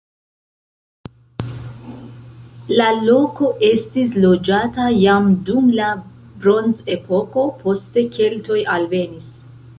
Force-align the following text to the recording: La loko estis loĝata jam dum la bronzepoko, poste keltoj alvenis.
La 2.79 2.87
loko 3.09 3.51
estis 3.67 4.17
loĝata 4.25 4.87
jam 4.95 5.29
dum 5.51 5.69
la 5.83 5.93
bronzepoko, 6.47 7.47
poste 7.63 8.09
keltoj 8.19 8.61
alvenis. 8.79 9.33